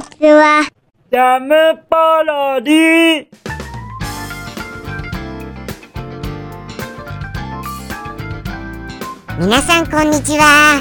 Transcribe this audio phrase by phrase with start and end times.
[0.00, 0.68] ちは。
[1.10, 1.54] ジャム
[1.88, 3.26] パロディ
[9.38, 10.80] 皆さんこんにちは。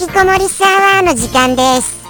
[0.00, 2.04] 引きこもりサワーの時間です。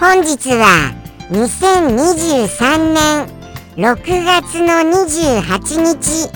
[0.00, 0.92] 本日は
[1.30, 3.42] 2023年
[3.76, 6.30] 6月の28日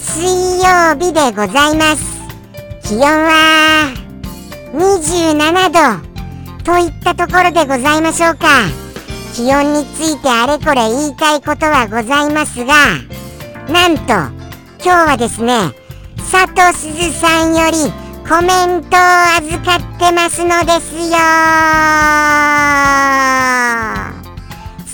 [0.00, 2.20] 水曜日でございます。
[2.82, 3.92] 気温は
[4.72, 6.09] 27度
[6.64, 8.46] といったところでございましょうか。
[9.34, 12.74] 気温についてあれこれ言いたいことはございますが
[13.72, 14.12] なんと
[14.82, 15.72] 今日はですね
[16.30, 17.92] 佐藤すずさんより
[18.28, 19.00] コメントを
[19.38, 21.16] 預かってますのですよ。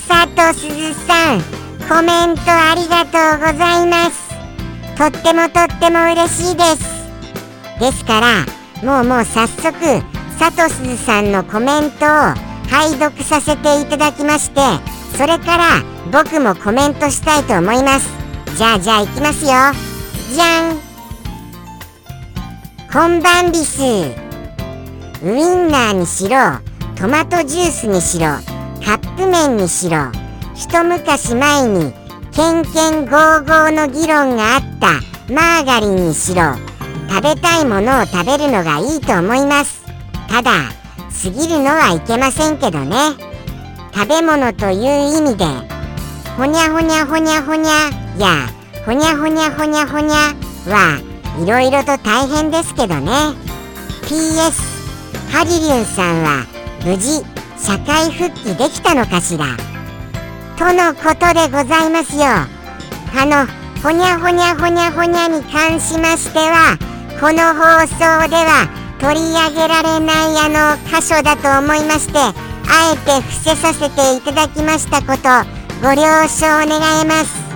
[0.07, 1.41] 佐藤すずさん
[1.87, 4.27] コメントありがとうございます。
[4.97, 6.79] とってもとっても嬉しいです。
[7.79, 8.45] ですから
[8.83, 12.09] もうもう早速佐藤すずさんのコメントを
[12.69, 14.61] 拝読させていただきまして
[15.17, 15.63] それから
[16.11, 18.07] 僕もコメントしたいと思います。
[18.55, 19.51] じゃあじゃあいきますよ。
[20.33, 20.87] じゃん。
[22.91, 26.37] こんばんビスウインナーにしろ
[26.95, 28.27] トマトジュースにしろ
[28.83, 29.97] カップ麺にしろ
[30.55, 31.93] 一昔前に
[32.31, 36.43] ケンケンゴーゴーの議論があったマーガリンにしろ
[37.09, 39.76] 食べたいものを食べるのがいいと思います。
[40.27, 40.51] ただ
[41.23, 42.95] 過ぎるのはいけませんけどね。
[43.93, 45.45] 食べ物という意味で
[46.37, 47.89] ほにゃほにゃほにゃほにゃ
[48.19, 48.47] や
[48.85, 50.35] ほにゃほにゃほにゃほにゃ
[50.71, 51.01] は
[51.41, 53.11] いろいろと大変ですけどね。
[54.03, 56.45] PS ハリリュンさんは
[56.85, 57.25] 無事
[57.57, 59.45] 社会復帰できたのかしら。
[60.57, 62.23] とのことでございますよ。
[62.23, 63.47] あの
[63.81, 66.77] ほにゃほにゃほにゃほにゃに関しましては
[67.19, 77.47] この放送では取り上げられないあの箇所だと思いましてあえて伏せさせていただきましたことご了承願います。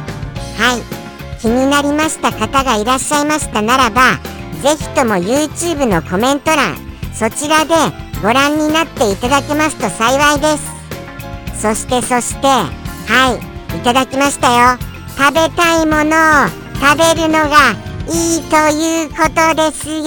[0.57, 1.01] はい。
[1.39, 4.19] 気になりました方がいらっしゃいましたならば
[4.61, 6.75] ぜひとも YouTube のコメント欄
[7.13, 7.73] そちらで
[8.21, 11.61] ご覧になっていただけますと幸いです。
[11.61, 13.77] そしてそしてはい。
[13.77, 14.77] いただきましたよ。
[15.17, 20.03] 食べたいものを食べるのがいいということですよ。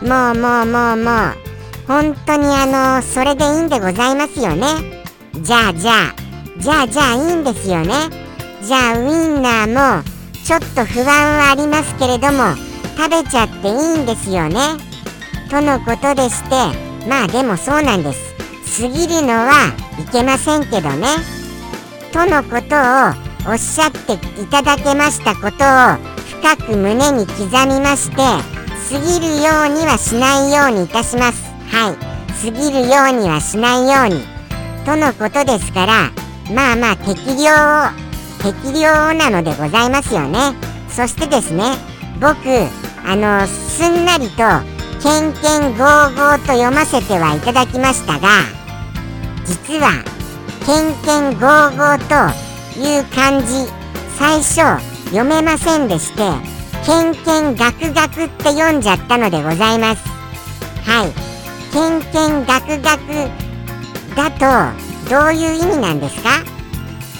[0.00, 1.48] もうもうもうもう。
[1.86, 2.64] 本当にあ
[2.96, 5.04] のそれでいいんでございますよね。
[5.42, 6.28] じゃあじゃあ。
[6.58, 7.92] じゃあじゃあいいんですよね。
[8.62, 9.06] じゃあウイ
[9.38, 10.02] ンナーも
[10.44, 12.56] ちょっと不安はありますけれども
[12.96, 14.56] 食べちゃっていいんですよね。
[15.50, 16.50] とのことでして
[17.06, 18.82] まあでもそうなんです。
[18.82, 21.06] 過ぎるのはいけませんけどね。
[22.12, 25.98] とのことをおっしゃっていただけましたことを
[26.40, 31.44] 深く胸に刻みまして過ぎるようにはしないようにいたします。
[31.70, 31.96] はい。
[32.40, 34.24] 過ぎるようにはしないように。
[34.84, 36.10] とのことですから
[36.54, 38.08] まあまあ適量を
[38.40, 40.54] 適量なのでございますよね。
[40.88, 41.76] そしてですね
[42.20, 42.36] 僕
[43.04, 44.42] あのすんなりと
[45.02, 48.28] 「けんけんゴーゴー」と読ませてはいただきましたが
[49.44, 50.02] 実は
[50.66, 51.98] 「けんけんゴーゴー」
[52.32, 52.47] と
[52.78, 53.66] いう漢字
[54.18, 56.22] 最初読めませんでして
[56.86, 60.02] 「けんけんがくがく」って読んじゃったのでございます。
[60.86, 61.12] はい
[61.72, 63.30] 「けんけんがくがく」
[64.16, 66.30] だとどういう意味なんですか？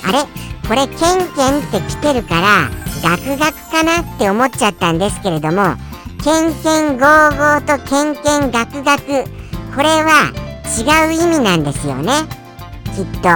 [0.08, 0.26] あれ？
[0.66, 2.68] これ「けんけん」って来てるから
[3.02, 5.74] 「がくがく」かなって思っちゃったんですけれども
[6.24, 9.24] 「けんけんゴーゴー」と「けんけんがくがく」
[9.74, 10.32] これは
[10.78, 12.12] 違う意味なんですよね。
[12.96, 13.28] きっと。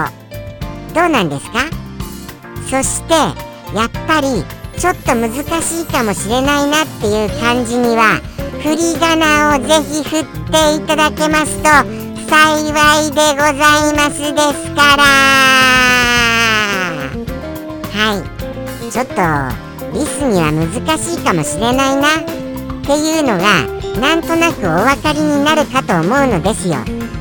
[0.95, 1.61] どうなんですか？
[2.71, 3.15] そして
[3.75, 4.45] やっぱり
[4.79, 8.21] ちょっと難しいかもしれないなっていう感じには
[8.63, 11.69] 振り仮名をぜひ振っていただけますと
[12.29, 12.73] 幸
[13.07, 15.03] いでございますですから。
[17.93, 18.91] はい。
[18.91, 19.13] ちょっと
[19.93, 22.25] リスには難しいかもしれないなっ
[22.85, 23.67] ていうのが
[24.01, 26.77] なんとなくお分かりになるかと思うのですよ。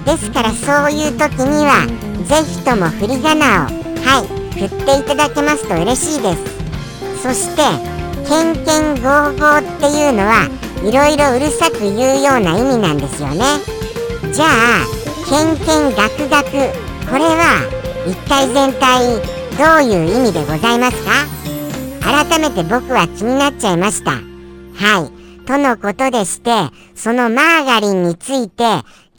[0.05, 1.87] ですからそういう時には
[2.25, 4.30] 是非とも振り仮名をはい
[4.61, 7.23] 振っていただけますと嬉しいです。
[7.23, 7.63] そして
[8.27, 10.47] 「けんけんゴーゴー」っていうのは
[10.83, 13.43] いろいろうるさく言うような意味なんですよね。
[14.33, 14.49] じゃあ
[15.29, 16.49] 「けんけんがくがく」
[17.09, 17.61] これは
[18.07, 19.21] 一体全体
[19.57, 21.11] どういう意味でございますか？
[22.01, 24.11] 改めて僕は気になっちゃいました。
[24.11, 24.17] は
[25.05, 25.45] い。
[25.45, 26.51] とのことでして
[26.95, 28.63] そのマーガリンについて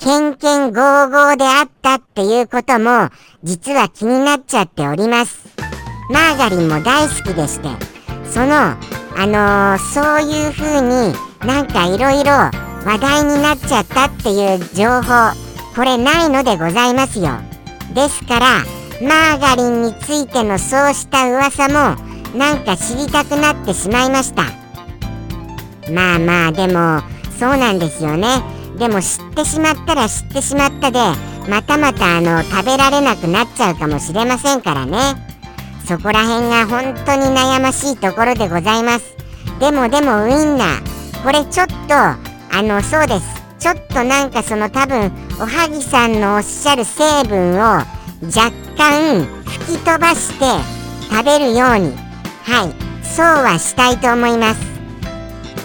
[0.02, 3.08] けんけんゴーゴーであったっていうことも
[3.44, 5.48] 実は気になっちゃっております。
[6.10, 7.68] マーガリンも大好きでして
[8.28, 8.76] そのあ
[9.16, 11.14] のー、そういう風に
[11.46, 12.32] なんかいろいろ
[12.84, 15.30] 話題になっちゃったっていう情報
[15.76, 17.38] これないのでございますよ。
[17.94, 18.64] ですから
[19.06, 21.96] マーガリンについてのそうした噂も
[22.36, 24.42] なんか知りたくなってしまいました。
[25.92, 27.02] まあまあでも
[27.38, 28.61] そうなんですよね。
[28.82, 30.98] でも知ってしまったら知ってしまったで
[31.48, 34.98] またまたあの食べられなくなっちゃうかもしれませんからね。
[35.86, 39.16] そこら辺が本当に悩ましいところでございます。
[39.60, 41.22] でもでもウインナー。
[41.22, 42.18] これちょっとあ
[42.60, 43.42] のそうです。
[43.60, 47.86] ちょっとなんかその多分おはぎさんのおっしゃる成分を若
[48.76, 50.44] 干吹き飛ばして
[51.08, 51.96] 食べるように。
[52.42, 53.06] はい。
[53.06, 54.60] そうはしたいと思います。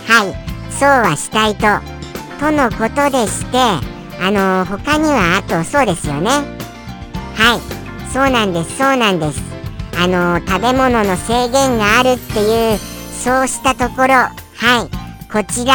[0.08, 0.36] はい。
[0.70, 1.97] そうはしたいと。
[2.40, 3.58] とのことでして
[4.20, 6.30] あの他にはあとそうですよね。
[7.36, 8.12] はい。
[8.12, 9.42] そうなんですそうなんです。
[10.00, 15.32] あの食べ物の制限があるっていうそうしたところはい。
[15.32, 15.74] こちら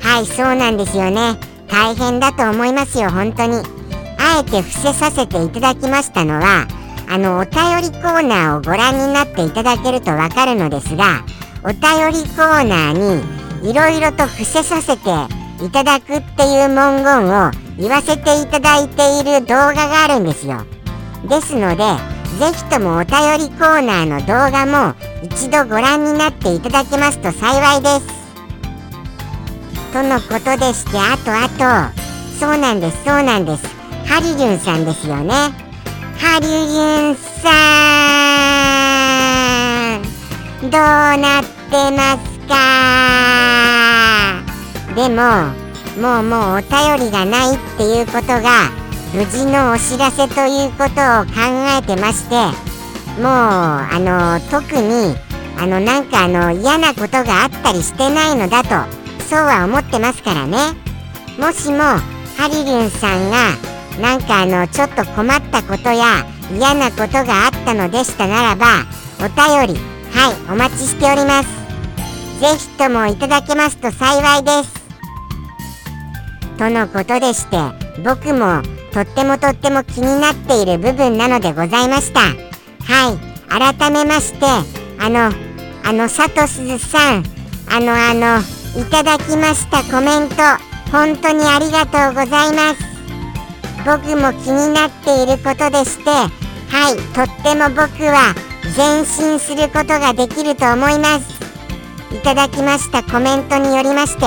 [0.00, 1.36] はいそうなんですよね。
[1.68, 3.56] 大変だと思いますよ本当に。
[4.18, 6.66] あえて伏せさせていただきましたのは
[7.08, 11.24] あのお便りコーナーをご覧になっていただけるとわかるのですが
[11.62, 11.78] お便
[12.10, 20.64] りコーナーにいろいろと伏せさせていただくっていう文言を言わせていただいている動画があるんですよ。
[21.28, 21.84] ですので
[22.38, 28.06] ぜひともお便りコーナーの動画も一度ご覧になっていただけますと幸いです。
[29.92, 31.98] とのことでしてあとあと
[32.38, 33.66] そうなんですそうなんです。
[34.06, 35.34] ハリリュンさんですよね。
[36.20, 37.50] ハリリュンさ
[40.66, 43.77] んどうなってますか
[44.94, 45.52] でも
[46.00, 48.70] もうもうお便りがないっていうことが
[49.14, 51.32] 無事のお知らせということを考
[51.78, 52.34] えてまして
[53.20, 55.16] もうあの特に
[55.58, 58.68] あのなんかあの嫌なことがあったりしてないのだと
[59.24, 60.56] そうは思ってますからね。
[61.38, 61.78] もしも
[62.36, 63.56] ハリリュンさんが
[64.00, 68.66] なんかあのちょっと困ったことや嫌なことがあったのでしたならば
[69.18, 69.80] お便り
[70.12, 71.48] はいお待ちしております。
[72.40, 74.77] ぜひともいただけますと幸いです。
[76.58, 77.56] とのことでして
[78.02, 78.62] 僕も
[78.92, 82.20] とってもとっても気になっている部分なのでございました。
[82.20, 83.18] はい。
[83.48, 84.44] 改めまして
[84.98, 85.30] あの
[85.84, 87.24] あのサトスズさん
[87.70, 88.40] あのあの
[88.78, 90.36] いただきましたコメント
[90.90, 92.88] 本当にありがとうございます。
[93.86, 96.96] 僕も気になっていることでしてはい。
[97.14, 98.34] とっても僕は
[98.76, 101.38] 前進することができると思います。
[102.12, 104.22] いただきましたコメントによりまして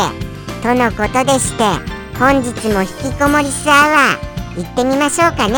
[0.64, 5.56] とのことでして本日も引きこもりスアワー行ってみましょうかね。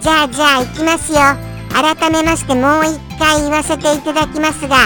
[0.00, 1.18] じゃあじゃあ行きますよ。
[1.74, 4.76] 改めましてもう一回言わせていただきますが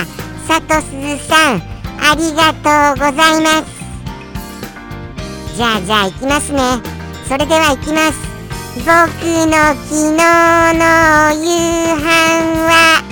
[0.49, 1.61] 佐藤鈴さん
[2.01, 3.69] ありがとうございます。
[5.55, 6.59] じゃあじゃあ行きますね。
[7.29, 8.19] それでは行きます。
[8.77, 9.53] 僕の
[9.85, 10.97] 昨日の
[11.45, 12.09] 夕飯
[12.65, 13.05] は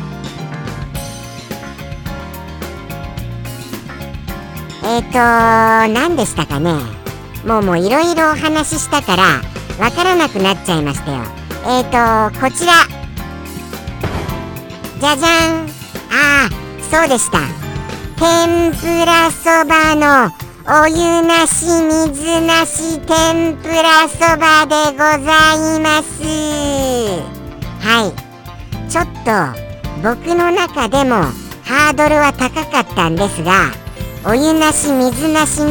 [4.85, 6.98] えっ、ー、と何でしたかね。
[7.45, 9.23] もうもういろいろお話ししたから
[9.79, 11.23] わからなくなっちゃいましたよ。
[11.67, 12.73] えっ、ー、とこちら。
[15.01, 15.69] じゃじゃん。
[16.11, 16.51] ああ
[16.91, 17.39] そうでした。
[18.17, 20.33] 天ぷらそばの
[20.83, 26.23] お湯なし水なし天ぷらそばでございます。
[27.81, 28.29] はい。
[28.91, 29.69] ちょっと
[30.03, 31.17] 僕の中でも
[31.63, 33.71] ハードルは高かったんですが
[34.25, 35.71] お湯なし水なしの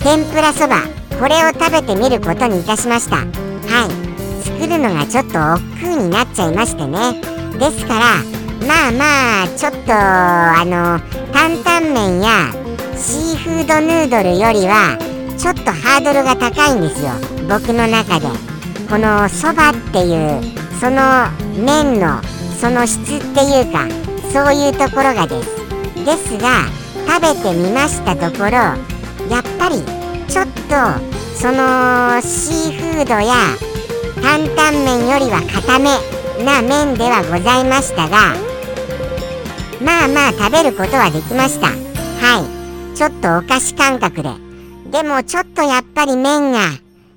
[0.00, 0.82] 天ぷらそば
[1.18, 3.16] これを食べてみることにいたしました。
[3.16, 4.44] はい。
[4.44, 7.20] 作るのがちょっと億劫になっちゃいましてね。
[7.58, 11.00] ですからまあまあちょっとあの
[11.32, 12.52] 担々麺や
[12.96, 14.96] シーフードヌードルよりは
[15.36, 17.10] ちょっとハードルが高いんですよ。
[17.48, 18.26] 僕の中で。
[18.88, 20.40] このそばっていう
[20.80, 21.28] その
[21.62, 22.22] 麺の
[22.58, 23.86] その質っていうか
[24.32, 25.58] そういうところがです。
[26.04, 26.64] ですが
[27.06, 28.97] 食べてみましたところ
[29.30, 29.82] やっぱり
[30.28, 30.50] ちょっと
[31.34, 33.34] そのシーフードや
[34.22, 38.48] 担々麺よりは固めな麺ではございましたが
[39.80, 41.68] まあまあ食べることはできました。
[41.68, 42.42] は
[42.92, 42.96] い。
[42.96, 44.30] ちょっとお菓子感覚で。
[44.90, 46.58] でもちょっとやっぱり麺が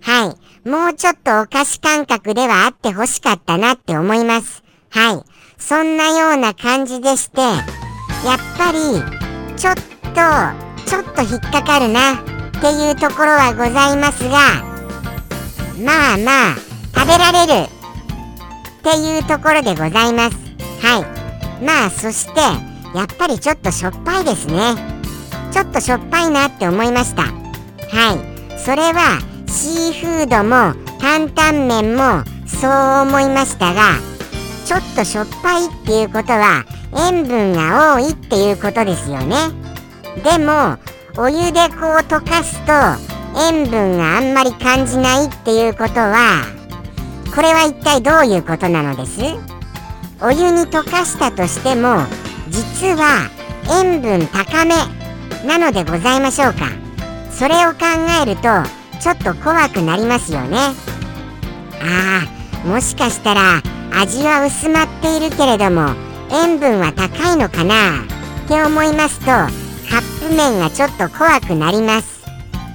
[0.02, 0.70] はい。
[0.70, 4.64] もうちょっとお菓子感覚ではあってほしかったなって思います。
[4.90, 5.24] はい。
[5.58, 7.58] そんなような感じでしてやっ
[8.58, 12.16] ぱりちょっとちょっと引っかかるな。
[12.16, 12.22] っ
[12.62, 14.62] ていうところはございますが。
[15.82, 16.56] まあまあ
[16.94, 17.70] 食べられる。
[17.70, 20.36] っていうところでございます。
[20.86, 21.64] はい。
[21.64, 22.42] まあそして
[22.94, 24.76] やっぱりちょっとしょっぱいですね。
[25.54, 27.22] ちょっとしょっぱいなって思いました。
[27.22, 28.60] はい。
[28.60, 32.72] それはシーフードも担々麺もそう
[33.08, 33.96] 思いましたが
[34.66, 36.66] ちょっとしょっぱいっていうことは
[37.10, 39.71] 塩分が多いっていうことですよね。
[40.24, 40.78] でも
[41.18, 42.72] お湯でこう溶かすと
[43.50, 46.44] 塩分があんまり感じないっていうことは
[47.34, 49.22] これは一体どういうことなのです？
[50.22, 52.06] お湯に溶かしたとしても
[52.50, 53.30] 実は
[53.82, 54.76] 塩分高め
[55.48, 56.68] なのでございましょうか。
[57.32, 57.78] それを考
[58.22, 58.50] えると
[59.00, 60.58] ちょっと怖くなりますよね。
[61.82, 62.22] あ
[62.64, 63.64] あもしかしたら
[63.94, 65.96] 味は薄まっているけれども
[66.32, 68.04] 塩分は高いのかな？
[68.46, 69.61] って思いますと
[70.22, 72.22] カップ麺がちょっと怖くなります。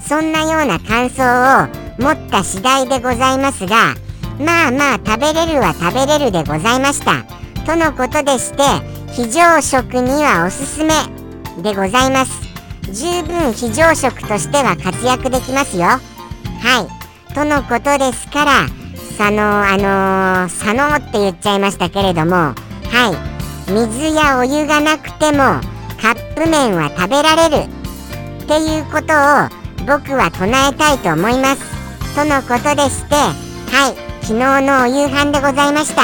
[0.09, 1.69] そんなような感想を
[2.03, 3.95] 持った次第でございますが
[4.39, 7.25] まあまあ食べれるは食べれるでございました。
[7.65, 8.63] とのことでして
[9.13, 10.93] 非常食にはおすすめ
[11.63, 12.33] でございます。
[12.93, 15.85] 十分非常食としては活躍できますよ。
[15.85, 16.01] は
[17.31, 17.33] い。
[17.35, 18.53] とのことですから
[19.17, 22.55] 佐野あのー、佐野って言っちゃいましたけれどもは
[23.69, 23.73] い。
[23.73, 25.61] 水やお湯がなくても
[26.07, 27.57] カップ麺は食べられる。
[27.65, 29.51] っていうことを
[29.89, 32.15] 僕は唱えたいと思います。
[32.15, 33.33] とのことでしては
[33.91, 36.03] い昨日のお夕飯でございました。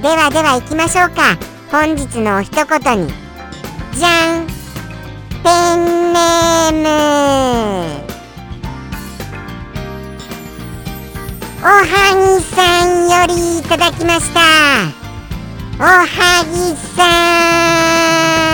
[0.00, 1.36] ではでは行きましょうか。
[1.70, 3.12] 本日のお一言に。
[3.92, 4.46] じゃん。
[5.44, 6.86] ペンネーム。
[11.60, 14.40] おはぎさんよりいただきました。
[15.78, 16.06] おは
[16.42, 18.45] ぎさん。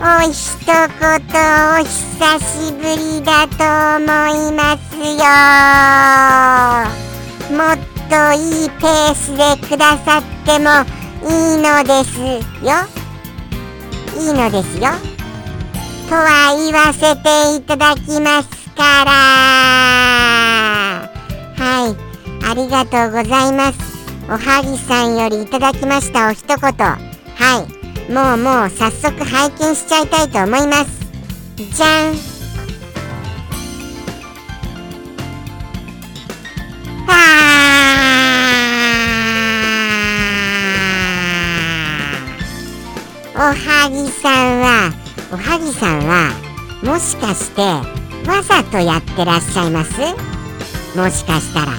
[0.00, 1.90] お一言お久
[2.38, 3.64] しぶりだと
[3.96, 5.26] 思いますよ。
[7.56, 7.76] もっ
[8.08, 10.70] といいペースでくださっても
[11.28, 12.30] いいのですよ。
[14.16, 14.82] いいのですよ。
[16.08, 19.10] とは言わせていただきますから。
[21.56, 21.96] はい。
[22.48, 23.78] ありがとうございます。
[24.28, 26.56] おはぎさんよりいただきましたお一言。
[26.56, 26.98] は
[27.68, 27.77] い。
[28.08, 30.90] もうもう早速拝見しちゃいたいと思います。
[31.56, 32.14] じゃん。
[43.34, 43.54] おは
[43.90, 44.60] ぎさん。
[44.62, 44.92] は
[45.30, 46.32] おはぎさんは
[46.82, 47.60] もしかして
[48.26, 49.90] わざとやってらっしゃいます？
[50.96, 51.72] もしかしたら。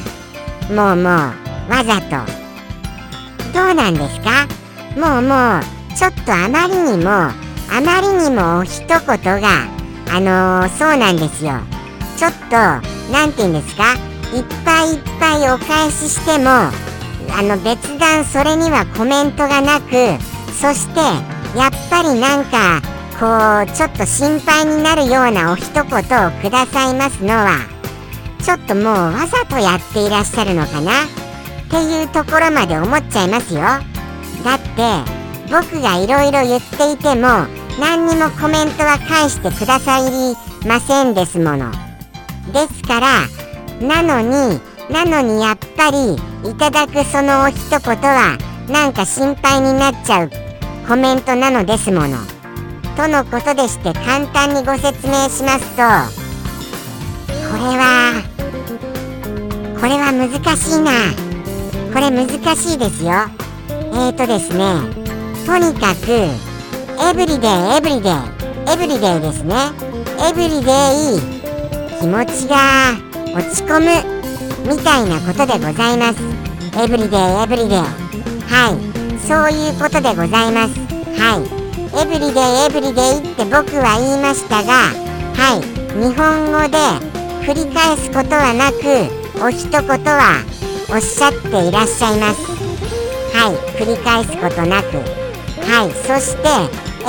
[0.93, 2.17] もうもうわざと。
[3.51, 4.48] どうなんですか？
[4.95, 5.63] もうもう
[6.00, 7.34] ちょっとあまりにもあ
[7.84, 9.68] まりにも一言が
[10.10, 11.60] あのー、そうなんですよ。
[12.15, 12.56] ちょっと
[13.12, 13.96] 何て言うんですか？
[14.34, 16.72] いっぱいいっぱいお返ししてもあ
[17.44, 19.91] の別段それにはコメントがなく
[20.53, 21.01] そして
[21.60, 22.82] やっぱりなんか
[23.20, 27.58] こうちょっと心配になるようなお一言をくださいますのは
[28.41, 31.03] ちょっともうわざとやっていらっしゃるのかな？
[31.03, 33.60] っていうところまで思っちゃいますよ。
[33.60, 33.82] だ
[34.56, 35.18] って
[35.50, 37.48] 僕がいろいろ言っていても
[37.79, 40.36] 何にもコメントは返してください
[40.68, 41.72] ませんですもの。
[42.53, 43.27] ですから
[43.82, 46.15] なのになのにやっぱり
[46.50, 48.38] いただくそのお一言は
[48.70, 50.32] なんか心配になっちゃう
[50.88, 52.18] コメントなのですもの。
[52.98, 55.84] とのことでして簡単にご説明しますと
[57.50, 58.22] これは
[59.79, 60.91] これは難しいな。
[61.94, 63.12] これ難しいですよ。
[63.94, 64.99] えーとですね。
[65.50, 68.13] とにかくエブリデイエブリデイ
[68.72, 69.56] エブリデイですね。
[70.22, 71.20] エブリデイ
[72.00, 72.94] 気持ちが
[73.34, 76.22] 落ち込むみたいなことでございます。
[76.77, 77.79] エブリデイエブリデイ。
[77.79, 79.18] はい。
[79.25, 80.79] そういうことでございます。
[81.18, 81.60] はい。
[82.00, 84.94] エブリデイエブリデイって僕は言いましたが
[85.34, 85.62] はい。
[85.98, 86.77] 日本語で
[87.44, 90.46] 繰り返すことはなくお一言は
[90.94, 92.46] おっしゃっていらっしゃいます。
[93.36, 93.56] はい。
[93.82, 95.28] 繰り返すことなく。
[95.69, 96.49] はいそして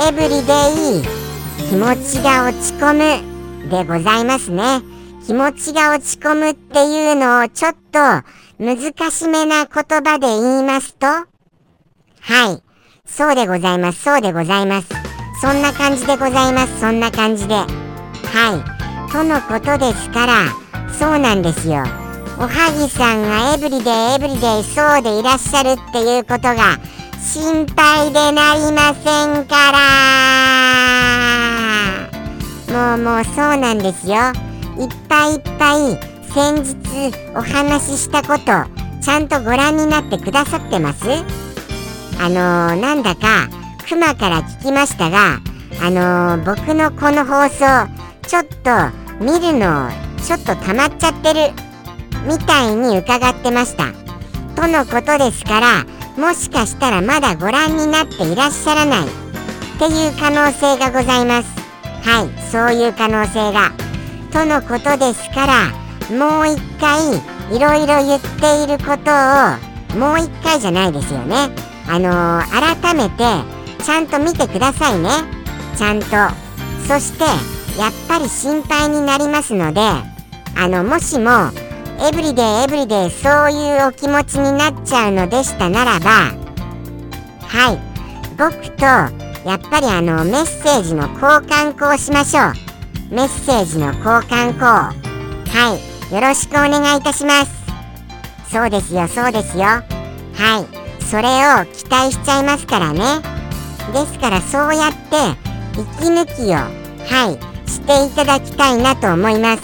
[0.07, 0.53] エブリデ
[0.99, 4.81] イ気持ちが落ち込むでございますね。
[5.25, 7.99] 気持ちが落ち込むっていうのをちょっと
[8.59, 11.25] 難しめな言葉で言いますとは
[12.51, 12.63] い
[13.05, 14.89] そうでございますそうでございます。
[15.41, 17.55] そんな感じでございますそんな感じで。
[17.55, 20.33] はいとのことですから
[20.99, 21.83] そうなんですよ。
[22.37, 26.77] おはぎさんがエブリデイエブリデイそうでいらっしゃるっていうことが
[27.21, 29.77] 心配でなりませんから。
[32.67, 34.15] もうもうそうなんですよ。
[34.79, 35.99] いっぱいいっぱい
[36.33, 38.45] 先日お話ししたこと
[39.01, 41.05] ちゃんとご覧になってくださってます？
[42.19, 43.47] あのー、なんだか
[43.87, 45.39] クマから聞きましたが
[45.81, 47.87] あのー、僕のこの放送
[48.27, 48.89] ちょっと
[49.23, 49.91] 見るの
[50.25, 51.51] ちょっと溜まっちゃってる
[52.27, 53.93] みたいに伺ってました。
[54.55, 55.85] とのことですから
[56.17, 59.11] もしかしたらまだご覧になっていらっしゃらないっ
[59.79, 61.49] ていう可能性がございます。
[62.03, 62.51] はい。
[62.51, 63.71] そういう可能性が。
[64.31, 67.17] とのことですからもう一回
[67.55, 71.49] いろいろ言っていることをもう一回じゃないですよね。
[71.87, 73.23] あのー、改めて
[73.83, 75.09] ちゃんと見てくださいね。
[75.77, 76.07] ちゃんと。
[76.87, 77.23] そして
[77.79, 81.51] やっぱり心配になりますのであのもしも
[82.03, 86.31] エブリデイエブリデイそういうお気持ちになっちゃうのでしたならば
[87.47, 87.79] はい。
[88.37, 92.41] 僕とやっぱりあのメッセージの交換校しましょ
[93.11, 93.13] う。
[93.13, 94.93] メッセージの交換校は
[96.09, 96.13] い。
[96.13, 97.51] よろしくお願いいたします。
[98.51, 99.63] そうですよそうですよ。
[99.63, 99.83] は
[101.01, 101.03] い。
[101.03, 101.27] それ
[101.61, 102.99] を期待しちゃいますからね。
[103.93, 104.97] ですからそうやって
[105.79, 107.69] 息抜きをはい。
[107.69, 109.63] していただきたいなと思います。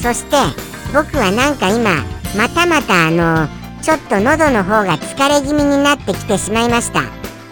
[0.00, 0.36] そして
[0.92, 2.04] 僕はなんか今
[2.36, 3.48] またまたあの
[3.82, 7.02] ちょっと喉の方が疲れ気味になってきてしまいました。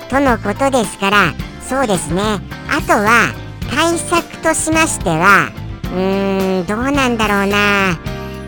[0.08, 1.32] とのことですから
[1.62, 2.22] そうですね。
[2.68, 3.32] あとは
[3.70, 5.50] 対策としましては
[5.84, 7.98] うーんどうなんだろうな。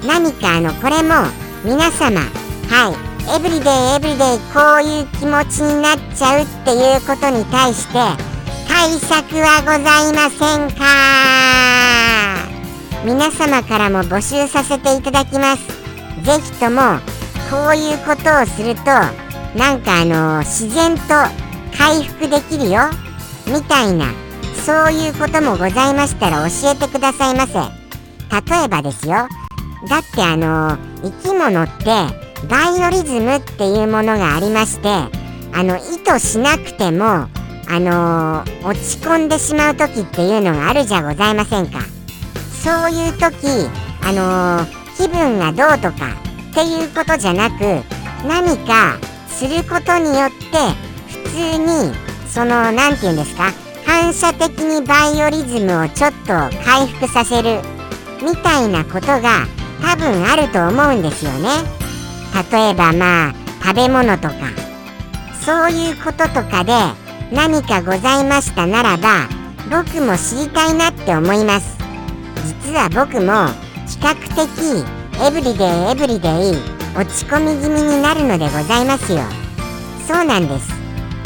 [0.07, 1.15] 何かあのこれも
[1.65, 7.93] 皆様はいエブリデイエブリデイこういう気持ちになっちゃうっていうことに対して
[8.69, 12.52] 対策はございませんか？
[13.05, 15.67] 皆様からも募集させていただきます。
[16.25, 17.01] ぜひとも
[17.51, 18.85] こういうことをすると
[19.59, 21.03] なんかあの自然と
[21.77, 22.83] 回復できるよ。
[23.47, 24.07] みたいな
[24.65, 27.55] そういうこともございましたら教えてくださいませ。
[27.55, 29.29] 例えばですよ。
[29.89, 31.85] だってあの生き物って
[32.49, 35.11] バイオリズムっていうものがありましてあ
[35.65, 37.27] の意図しなくても
[37.69, 41.81] あの落ち込んでしまう時っていうのがあるじゃございませんか。
[42.63, 43.69] そういう時
[44.05, 44.65] あの
[44.97, 46.15] 気分がどうとか
[46.51, 47.83] っていうことじゃなく
[48.25, 51.93] 何かすることによって普通に
[52.29, 53.51] その何て言うんですか
[53.85, 56.29] 反射的にバイオリズムをちょっと
[56.65, 57.61] 回復させる
[58.23, 59.47] みたいなことが
[59.81, 61.49] 多分あると思うんですよね。
[62.53, 64.35] 例えばまあ食べ物とか
[65.45, 66.73] そういうこととかで
[67.33, 69.29] 何かございましたならば
[69.69, 71.82] 僕も知りたいなって思います。
[72.65, 73.49] 実は僕も
[73.87, 74.85] 比較的
[75.21, 79.21] エブリデイエブリデイ落ち込み気味になるのでございますよ。
[80.07, 80.71] そうなんです。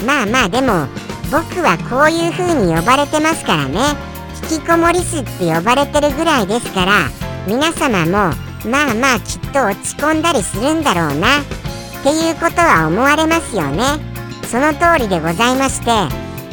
[0.07, 0.87] まあまあでも
[1.31, 3.81] 僕はこういう風に呼ばれてますからね。
[4.51, 7.09] 引きこもりすって呼ばれてるぐらいですから
[7.47, 8.35] 皆様も
[8.71, 11.41] まあまあきっと落ち込んだりするんだろうな。
[11.41, 11.43] っ
[12.03, 13.83] ていうことは思われますよね。
[14.47, 15.87] その通りでございまして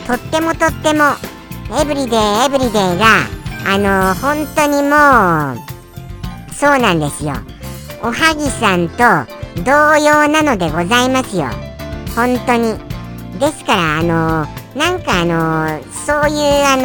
[0.08, 1.04] とってもとっても
[1.80, 7.34] エブリデイエブリデイがあの本当にもうそうなんですよ。
[8.02, 9.04] おはぎさんと
[9.64, 11.46] 同様なのでございますよ。
[12.16, 12.78] 本当に。
[13.40, 14.46] ですからあの
[14.76, 16.78] なんかあのそういうあ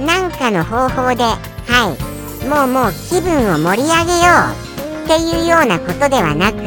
[0.00, 2.16] のなんかの方法ではい。
[2.46, 6.58] もうもう気分を盛り上げようっていうようなことではなく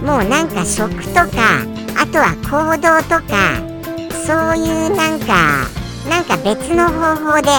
[0.00, 1.28] もうなんか食とか
[2.00, 3.60] あとは行動とか
[4.24, 5.68] そういうなんか
[6.08, 7.50] なんか別の方法で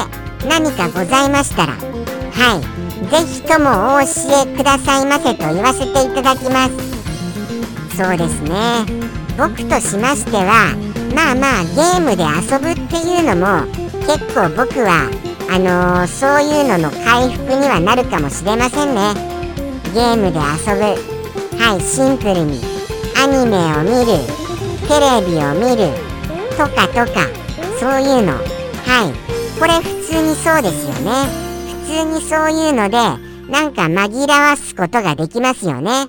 [0.47, 2.73] 何かございましたらはい
[3.09, 4.07] 是非ともお教
[4.43, 6.93] えくださいませと言わせていただきます。
[7.95, 8.85] そうですね。
[9.37, 10.75] 僕としましては
[11.15, 13.65] まあまあゲームで遊ぶっていうのも
[14.07, 15.09] 結構僕は
[15.49, 19.13] あのー、そういうのの回復にはなるかもしれませんね。
[19.93, 21.13] ゲームで遊ぶ
[21.61, 22.59] はいシンプルに
[23.15, 24.17] アニメを見る
[24.87, 25.93] テレビを見る
[26.57, 27.27] とかとか
[27.79, 31.11] そういうのはいこれ普通にそうですよね。
[31.87, 32.97] 普通にそういうので
[33.51, 36.07] なんか紛らわすことができますよね。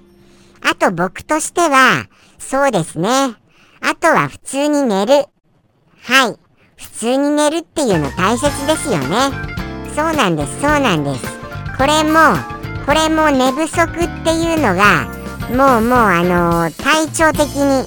[0.61, 2.07] あと僕としては
[2.39, 3.09] そうですね。
[3.81, 5.13] あとは普通に寝る。
[6.03, 6.37] はい。
[6.77, 9.31] 普通に寝るっていうの大切ですよね。
[9.97, 11.25] そうなんですそうなんです。
[11.79, 12.37] これも
[12.85, 15.07] これも寝不足っていうのが
[15.49, 17.87] もうもうあのー、体調的に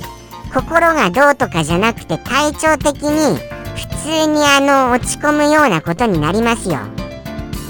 [0.51, 3.56] 心がどうとかじゃなくて体調的に
[4.03, 6.79] 通にあの落ち込むようなことになりますよ。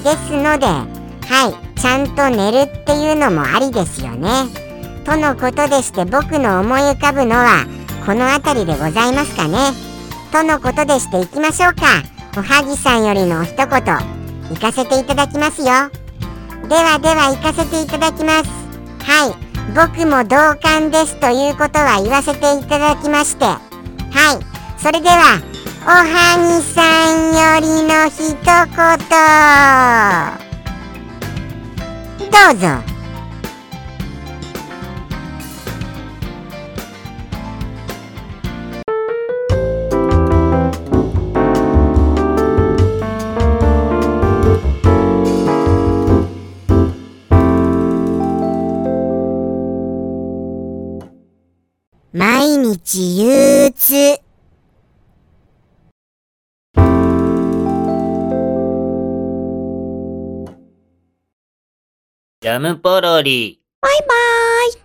[0.03, 4.29] ですのではいちゃんと寝るっていうのもありですよね。
[5.05, 7.65] とのことでして僕の思い浮かぶのは
[8.05, 9.57] この辺りでございますかね。
[10.31, 11.85] とのことでしていきましょうか。
[12.37, 15.67] おはぎさんよりの一言行かせていただきますよ。
[16.69, 18.49] ではでは行かせていただきます。
[19.03, 23.45] はい僕も同感ですということは言わせていただきまして。
[23.45, 23.59] はい
[24.77, 25.41] それでは
[25.87, 28.43] おはぎさんよりの一言。
[32.29, 32.67] どうぞ。
[52.11, 53.46] 毎日う。
[62.47, 63.59] ジャムポロリ。
[63.81, 64.07] バイバー
[64.69, 64.73] イ。